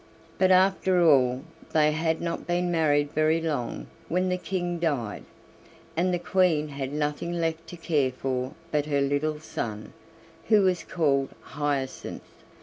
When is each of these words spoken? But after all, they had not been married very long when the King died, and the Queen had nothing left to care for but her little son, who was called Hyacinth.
But 0.39 0.49
after 0.49 1.07
all, 1.07 1.43
they 1.73 1.91
had 1.91 2.21
not 2.21 2.47
been 2.47 2.71
married 2.71 3.11
very 3.11 3.39
long 3.39 3.85
when 4.09 4.29
the 4.29 4.37
King 4.39 4.79
died, 4.79 5.23
and 5.95 6.11
the 6.11 6.17
Queen 6.17 6.69
had 6.69 6.91
nothing 6.91 7.33
left 7.33 7.67
to 7.67 7.77
care 7.77 8.09
for 8.11 8.53
but 8.71 8.87
her 8.87 9.01
little 9.01 9.39
son, 9.39 9.93
who 10.47 10.63
was 10.63 10.83
called 10.83 11.29
Hyacinth. 11.41 12.41